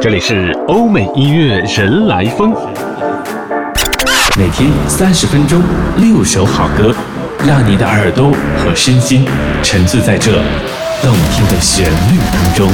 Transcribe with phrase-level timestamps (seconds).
[0.00, 2.54] 这里是欧美音乐人来疯，
[4.38, 5.60] 每天三十分钟，
[5.96, 6.94] 六首好歌，
[7.44, 9.26] 让你的耳朵和身心
[9.60, 10.40] 沉醉在这
[11.02, 12.70] 动听的旋律当中。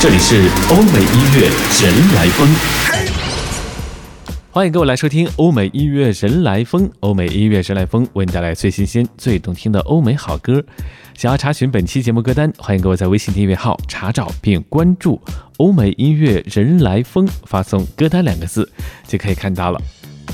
[0.00, 1.50] 这里是欧美音乐
[1.82, 2.48] 人来疯，
[4.56, 6.90] 欢迎各位来收听欧美音乐人来疯。
[7.00, 10.64] 欧美音乐人来疯为你带来最新鲜、最动听的欧美好歌。
[11.12, 15.20] 想要查询本期节目歌单，欢迎各位在微信订阅号查找并关注
[15.58, 18.66] “欧美音乐人来疯”，发送“歌单”两个字
[19.06, 19.78] 就可以看到了。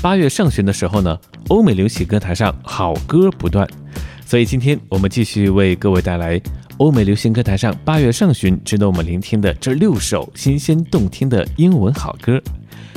[0.01, 3.67] 八月上旬的时候呢，欧美流行歌坛上好歌不断，
[4.25, 6.41] 所以今天我们继续为各位带来
[6.77, 12.41] 欧美流行歌坛上八月上旬值得我们聆听的这六首新鲜动听的英文好歌。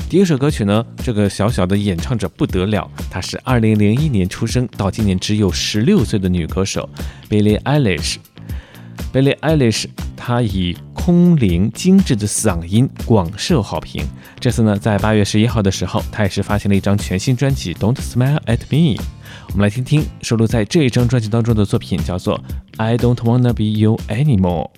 [0.09, 6.89] 第一首歌曲呢，这个小小的演唱者不得了，她是二零零一年出生，到今年只有十六岁的女歌手
[7.29, 8.17] Billie Eilish。
[9.13, 14.07] Billie Eilish，她以空灵精致的嗓音广受好评。
[14.39, 18.97] 这次呢，在八月十一号的时候，她也是发行了一张全新专辑《Don't Smile at Me》。
[19.49, 22.39] 我们来听听收录在这一张专辑当中的作品，叫做
[22.77, 24.71] 《I Don't Wanna Be You Anymore》。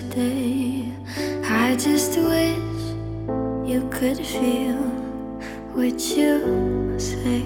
[0.00, 0.90] today.
[1.44, 2.56] I just wish
[3.70, 4.80] you could feel
[5.74, 7.44] what you say.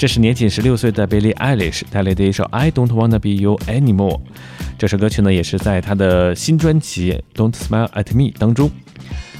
[0.00, 4.18] 这是年仅十六岁的 billie eilish 带来的一首 i don't wanna be you anymore
[4.78, 8.70] 这首歌曲呢也是在她的新专辑 don't smile at me 当中。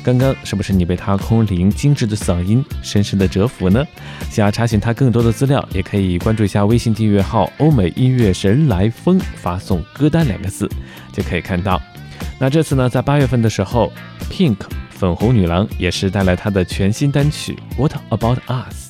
[0.05, 3.83] 刚刚是不是你被她空灵精致的嗓音深深的折服呢？
[4.29, 10.71] 想要查询她更多的资料也可以关注一下微信订阅号欧美音乐神来疯发送歌单两个字
[11.11, 11.81] 就可以看到。
[12.39, 13.91] 那这次呢在八月份的时候
[14.31, 14.59] pink
[14.91, 18.90] 粉红女郎也是带来她的全新单曲 what about us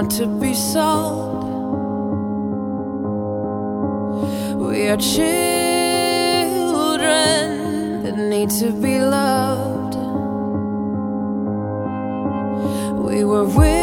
[0.00, 1.44] want to be sold.
[4.58, 5.22] We are children
[8.02, 9.96] that need to be loved.
[13.06, 13.74] We were willing,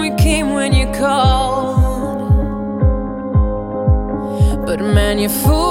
[0.00, 2.34] we came when you called.
[4.66, 5.65] But man, you fool.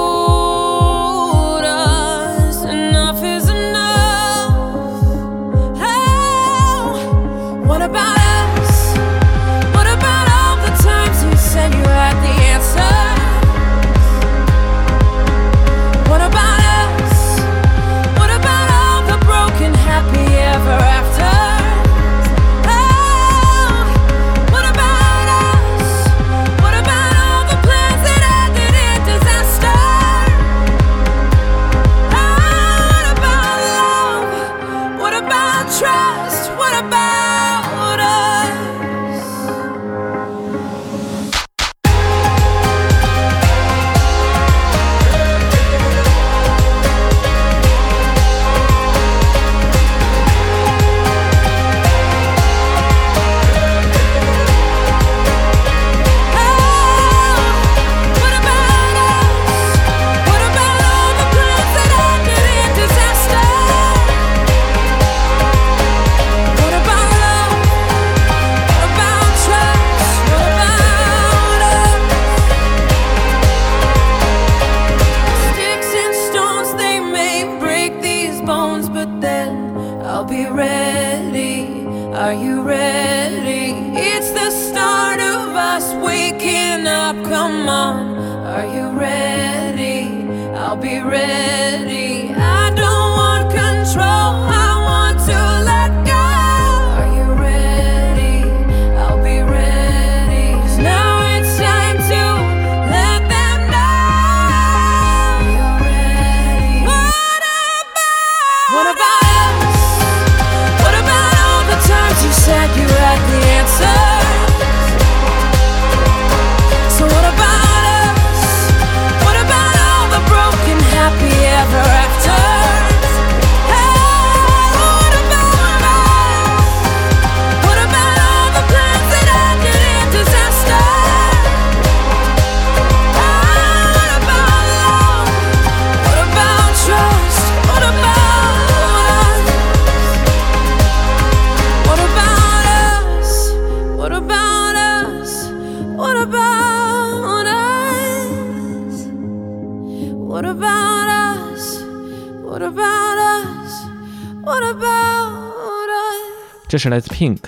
[156.76, 157.38] 这是来自 Pink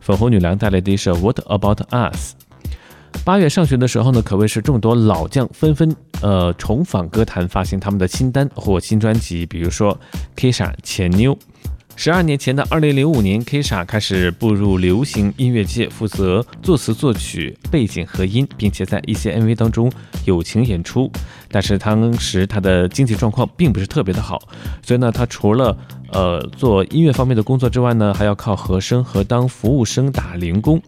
[0.00, 2.32] 粉红女郎带来的一首《What About Us》。
[3.26, 9.94] 八月上旬的时候呢，可谓是众多老将纷纷呃重返歌坛，发行他们的新单或新专辑，比如说
[10.34, 11.36] Kisha、前妞、
[11.96, 19.92] 十二年前的二零零五年，Kisha 开始步入流行音乐界，负责作词作曲、背景和音，并且在一些 MV 当中
[20.24, 21.10] 友情演出。
[21.50, 24.40] 但是当时他的经济状况并不是特别的好，
[24.82, 25.76] 所以呢，他除了
[26.10, 30.80] 呃做音乐方面的工作之外呢，还要靠和声和当服务生打零工。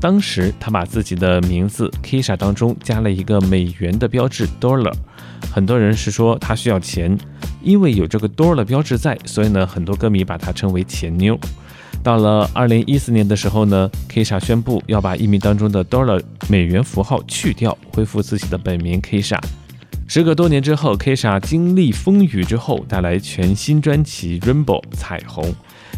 [0.00, 4.92] 当时他把自己的名字 Kisha 当中加了一个美元的标志 Dollar，
[5.50, 7.16] 很多人是说他需要钱。
[7.60, 11.38] 因为有这个 dollar 标志在，所以呢，很多歌迷把它称为钱妞。
[12.04, 19.38] 到了二零一四年的时候呢，Kisha 宣布要把艺名当中的 dollar 美元符号去掉，恢复自己的本名 Kisha。
[20.06, 25.52] 时隔多年之后，Kisha 经历风雨之后，带来全新专辑 Rainbow 彩虹，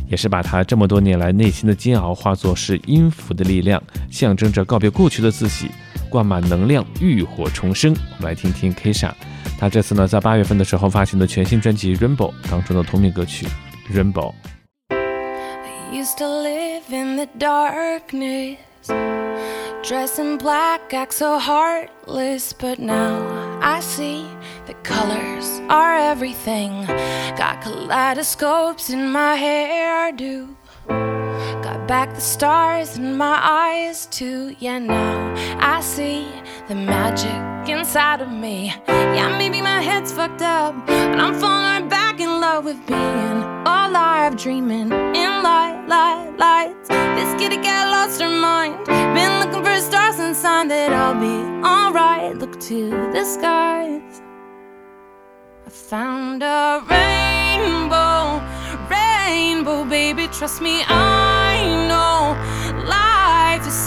[0.09, 3.81] 也是把他这么多年来内心的煎熬化作是音符的力量，
[4.11, 5.69] 象征着告别过去的自己，
[6.11, 7.95] 灌满能量，浴火重生。
[7.95, 9.13] 我们来听听 Kisha。
[9.59, 13.47] 他这次呢，在八月份的时候发行的全新专辑《Rainbow》当中的同名歌曲
[13.97, 14.33] 《Rainbow》。
[15.93, 18.57] used to live in the darkness,
[19.83, 22.53] dressing black, act so heartless.
[22.53, 23.21] But now
[23.61, 24.25] I see
[24.67, 26.87] the colors are everything.
[27.37, 30.49] Got kaleidoscopes in my hairdo.
[31.63, 34.57] Got back the stars in my eyes too.
[34.61, 36.27] Yeah, now I see
[36.69, 38.73] the magic inside of me.
[38.89, 44.37] Yeah, maybe my head's fucked up, but I'm falling back in love with being alive,
[44.37, 46.89] dreaming in light, light, lights.
[46.89, 48.87] This kitty got lost her mind.
[48.87, 51.37] Been looking for stars and sign that I'll be
[51.67, 52.39] alright.
[52.39, 54.23] Look to the skies.
[55.67, 58.41] I found a rainbow,
[58.89, 60.27] rainbow, baby.
[60.29, 61.40] Trust me, I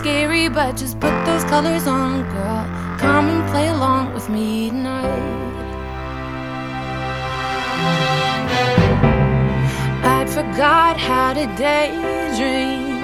[0.04, 2.66] scary, but just put those colors on, girl.
[3.00, 5.08] Come and play along with me tonight.
[10.04, 13.00] I'd forgot how to daydream.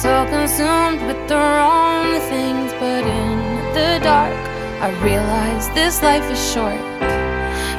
[0.00, 3.38] So consumed with the wrong things, but in
[3.76, 4.42] the dark,
[4.86, 6.82] I realize this life is short.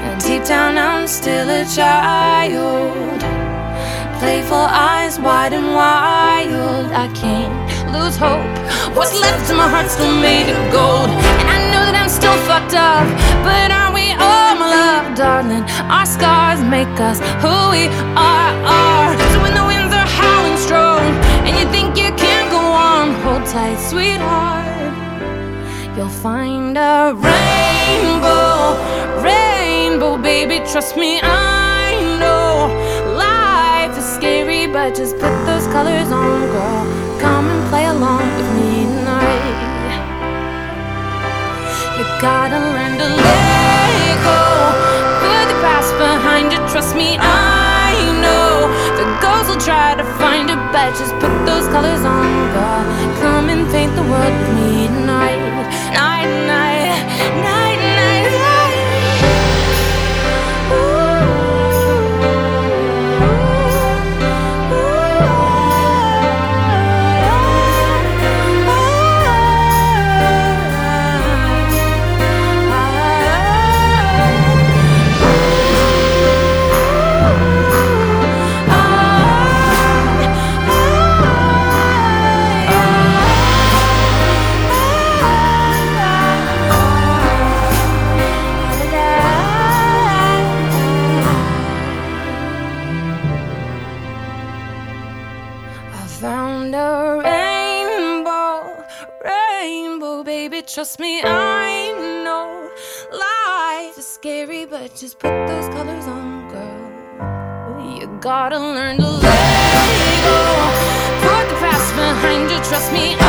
[0.06, 3.20] And deep down, I'm still a child.
[4.20, 6.86] Playful eyes wide and wild.
[6.94, 8.50] I can't lose hope.
[8.98, 11.10] What's left of my heart still made of gold.
[11.40, 13.06] And I know that I'm still fucked up.
[13.46, 15.64] But are we all, my love, darling?
[15.94, 18.54] Our scars make us who we are.
[18.66, 19.14] are.
[19.32, 21.06] So when the winds are howling strong
[21.46, 24.66] and you think you can't go on, hold tight, sweetheart.
[25.96, 28.74] You'll find a rainbow,
[29.22, 30.58] rainbow, baby.
[30.66, 32.74] Trust me, I know
[33.14, 37.03] life is scary, but just put those colors on, girl.
[37.24, 39.56] Come and play along with me tonight.
[41.96, 44.40] You gotta learn to let go.
[45.24, 46.60] Put the past behind you.
[46.68, 48.68] Trust me, I know
[49.00, 52.84] the ghosts will try to find you, but just put those colors on, girl.
[53.24, 55.40] Come and paint the world with me tonight.
[104.14, 107.98] Scary, but just put those colors on, girl.
[107.98, 110.40] You gotta learn to let go.
[111.26, 112.60] Put the past behind you.
[112.70, 113.26] Trust me, I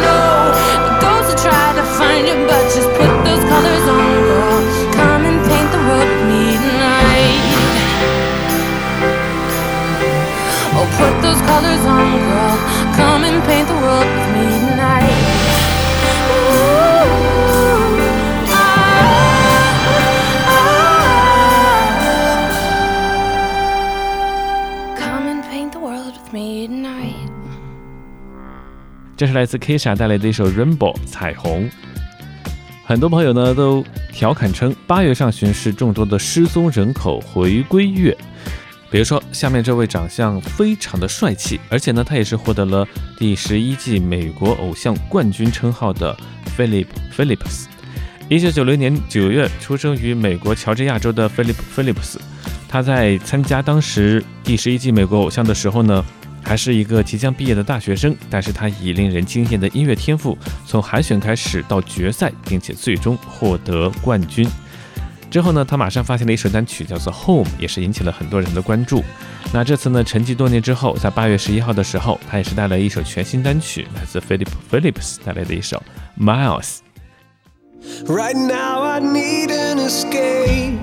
[0.00, 0.48] know
[0.86, 4.60] the ghosts will try to find you, but just put those colors on, girl.
[4.96, 7.44] Come and paint the world with me tonight.
[10.72, 12.56] Oh, put those colors on, girl.
[29.22, 31.70] 这是来自 Kisha 带来的一首《Rainbow》彩虹。
[32.84, 38.18] 很多朋友呢都调侃称，八月上旬是众多的失踪人口回归月。
[38.90, 42.84] 比如说，下面这位长相非常的帅气，而且呢，他也是获得了
[43.16, 46.16] 第十一季美国偶像冠军称号的
[46.58, 47.66] Philip Phillips。
[48.28, 52.16] 一九九零年九月出生于美国乔治亚州的 Philip Phillips，
[52.68, 56.04] 他在参加当时第十一季美国偶像的时候呢，
[56.42, 64.46] 还是一个即将毕业的大学生，但是他以令人惊艳的音乐天赋，从海选开始到决赛，并且最终获得冠军。
[65.30, 69.02] 之后呢，他马上发行了一首单曲，叫做《Home》，也是引起了很多人的关注。
[69.50, 75.82] 那这次呢，沉寂多年之后，在八月十一号的时候，他也是带来一首全新单曲，来自 Philip Phillips 带来的一首
[76.22, 76.80] 《Miles》。
[78.06, 80.78] Right now, I need an escape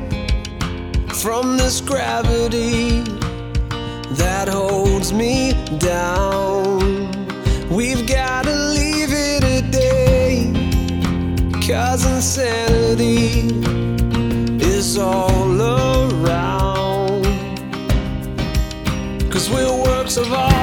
[1.10, 3.04] from this gravity
[4.12, 6.80] that holds me down.
[7.70, 10.52] We've gotta leave it a day,
[11.68, 13.48] cause insanity
[14.62, 17.24] is all around.
[19.32, 20.59] Cause we're works of art,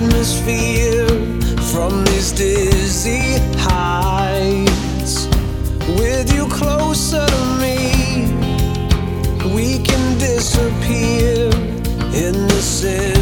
[0.00, 1.08] atmosphere
[1.72, 5.26] from these dizzy heights.
[5.98, 8.30] With you closer to me,
[9.52, 11.50] we can disappear
[12.14, 13.17] in the endless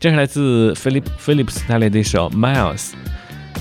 [0.00, 2.78] 这是来自 Philip philips 带来的一首《Miles》。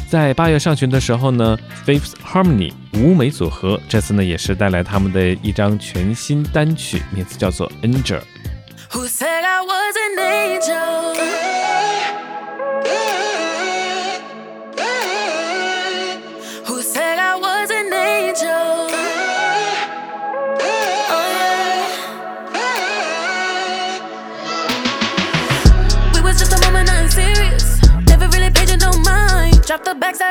[0.09, 8.21] 在八月上旬的时候呢，Fifth Harmony 舞美组合这次呢也是带来他们的一张全新单曲，名字叫做《Angel》。
[8.91, 11.98] Who said I was an angel?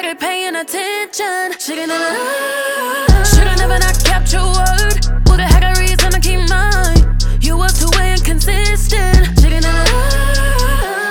[0.08, 1.52] Started paying attention.
[1.58, 4.96] Should've never, should've never not kept your word.
[5.28, 7.18] Who the heck a reason to keep mine?
[7.40, 9.36] You was too inconsistent.
[9.40, 9.84] Should've never,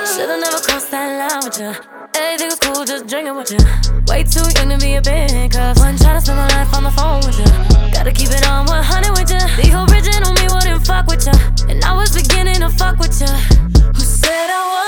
[0.02, 1.74] should've never crossed that line with you.
[2.16, 3.62] Everything was cool, just drinking with you.
[4.08, 5.78] Way too young to be a big cup.
[5.78, 7.50] One try to spend my life on the phone with you.
[7.94, 9.44] Gotta keep it on 100 with you.
[9.62, 11.38] The original me wouldn't fuck with you.
[11.70, 13.30] And I was beginning to fuck with you.
[13.94, 14.87] Who said I was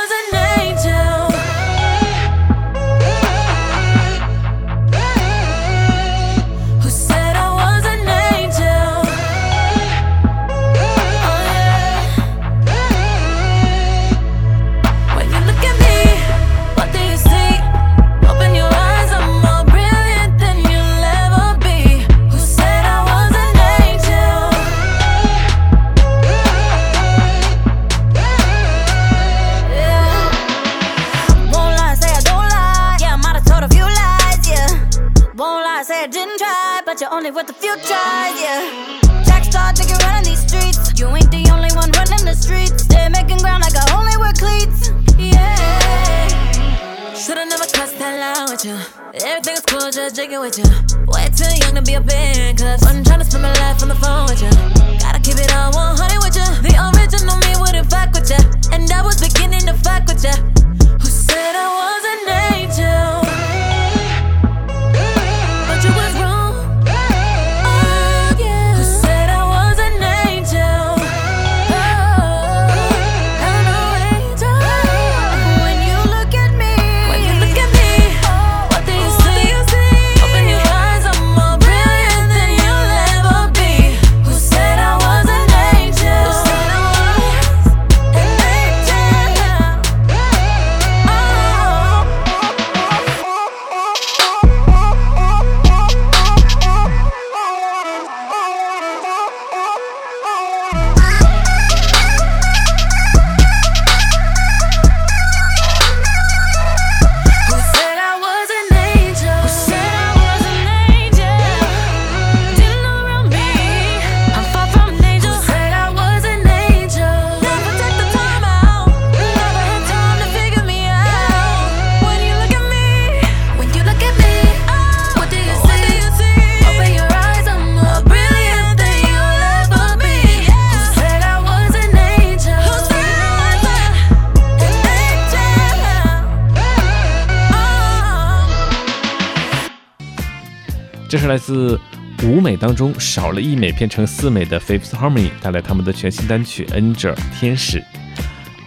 [141.19, 141.79] 是来自
[142.23, 147.79] 五美当中少了一美变成四美的 Fifth Harmony 带来他们的全新单曲《Angel 天使》。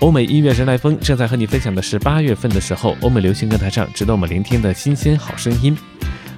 [0.00, 5.76] 欧美音乐人来风正在和你分享的是八月份的时候，欧美流行歌坛上值得我们聆听的新鲜好声音。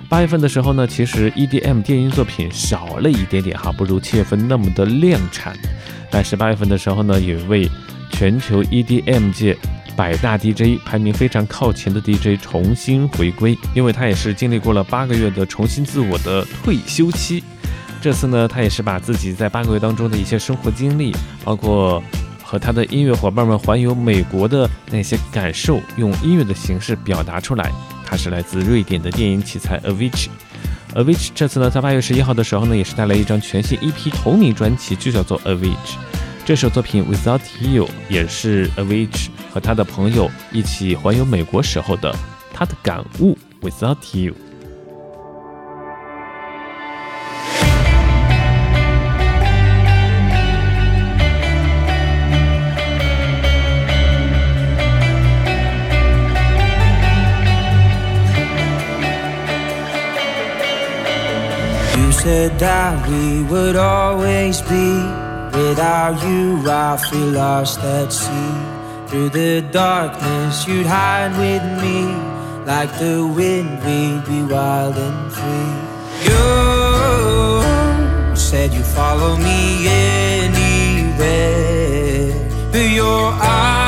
[0.09, 5.57] 八月份的时候呢，其实 EDM 电音作品少了一点点哈，不如七月份那么的量产。
[6.11, 7.68] 但是八月份的时候呢，有一位
[8.11, 9.57] 全球 EDM 界
[9.97, 17.43] 百大 DJ 排名非常靠前的 DJ 重新回归，因为他也是经历过了八个月的重新自我的退休期。
[18.01, 22.03] 这次呢，他也是把自己在八个月当中的一些生活经历，包括
[22.43, 27.73] 和他的音乐伙伴们环游美国的那些感受，用音乐的形式表达出来。
[28.05, 30.29] 他是来自瑞典的电音奇才 avicii
[30.95, 35.97] avici 这次呢，在八月十一号的时候呢，也是带来一张全新 EP 同名专辑，就叫做 avici。
[36.45, 42.15] 这首作品 Without You 也是 Avicii 和他的朋友一起环游美国时候的
[42.54, 43.38] 他的感悟。
[43.62, 44.36] Without You。
[61.98, 65.04] You said that we would always be.
[65.52, 68.73] Without you, I feel lost at sea.
[69.14, 72.07] Through the darkness, you'd hide with me.
[72.66, 75.77] Like the wind, we'd be wild and free.
[76.27, 77.62] You
[78.35, 79.87] said you'd follow me
[80.48, 81.12] anywhere.
[82.72, 83.84] But your eyes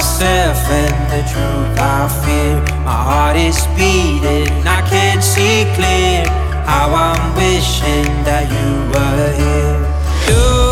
[0.00, 2.56] myself and the truth I fear.
[2.86, 6.24] My heart is beating, I can't see clear.
[6.64, 9.80] How I'm wishing that you were here.
[10.28, 10.69] You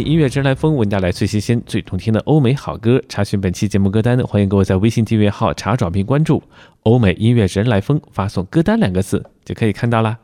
[0.00, 3.02] 音乐人来风为您带来最新鲜、最动听的欧美好歌。
[3.08, 6.42] 查询本期节目歌单，欢迎各位在微信订阅号查找并关注
[6.84, 10.18] “欧美音乐人来风”，发送“歌单”两个字就可以看到啦。